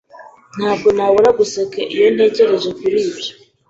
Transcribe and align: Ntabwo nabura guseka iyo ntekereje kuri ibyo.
Ntabwo 0.57 0.87
nabura 0.95 1.29
guseka 1.39 1.79
iyo 1.93 2.07
ntekereje 2.15 2.69
kuri 2.79 2.97
ibyo. 3.09 3.31